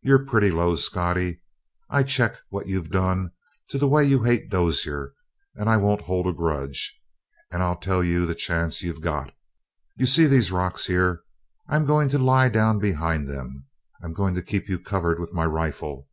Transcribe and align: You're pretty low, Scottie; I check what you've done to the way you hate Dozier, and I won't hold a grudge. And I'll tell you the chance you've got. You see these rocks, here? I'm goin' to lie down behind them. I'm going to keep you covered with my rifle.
You're 0.00 0.24
pretty 0.24 0.50
low, 0.50 0.74
Scottie; 0.74 1.42
I 1.90 2.02
check 2.02 2.36
what 2.48 2.66
you've 2.66 2.88
done 2.90 3.32
to 3.68 3.76
the 3.76 3.86
way 3.86 4.02
you 4.04 4.22
hate 4.22 4.48
Dozier, 4.48 5.12
and 5.54 5.68
I 5.68 5.76
won't 5.76 6.00
hold 6.00 6.26
a 6.26 6.32
grudge. 6.32 6.98
And 7.52 7.62
I'll 7.62 7.76
tell 7.76 8.02
you 8.02 8.24
the 8.24 8.34
chance 8.34 8.80
you've 8.80 9.02
got. 9.02 9.34
You 9.98 10.06
see 10.06 10.24
these 10.28 10.50
rocks, 10.50 10.86
here? 10.86 11.20
I'm 11.68 11.84
goin' 11.84 12.08
to 12.08 12.18
lie 12.18 12.48
down 12.48 12.78
behind 12.78 13.28
them. 13.28 13.66
I'm 14.02 14.14
going 14.14 14.34
to 14.36 14.40
keep 14.42 14.66
you 14.66 14.78
covered 14.78 15.20
with 15.20 15.34
my 15.34 15.44
rifle. 15.44 16.08